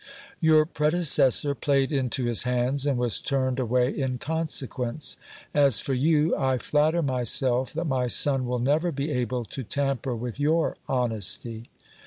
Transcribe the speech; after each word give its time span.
Your 0.39 0.65
predecessor 0.65 1.53
played 1.53 1.91
into 1.91 2.25
his 2.25 2.41
hands, 2.41 2.87
and 2.87 2.97
was 2.97 3.21
turned 3.21 3.59
away 3.59 3.95
in 3.95 4.17
consequence. 4.17 5.15
As 5.53 5.77
for 5.79 5.93
you, 5.93 6.35
I 6.35 6.57
flatter 6.57 7.03
myself 7.03 7.71
that 7.73 7.85
my 7.85 8.07
son 8.07 8.47
will 8.47 8.57
never 8.57 8.91
be 8.91 9.11
able 9.11 9.45
to 9.45 9.61
tamper 9.61 10.15
with 10.15 10.39
your 10.39 10.75
honesty. 10.89 11.69